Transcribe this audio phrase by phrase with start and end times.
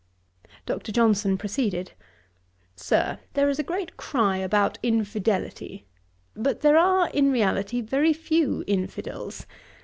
[0.65, 0.91] Dr.
[0.91, 1.91] Johnson proceeded:
[2.75, 5.85] 'Sir, there is a great cry about infidelity;
[6.35, 9.45] but there are, in reality, very few infidels.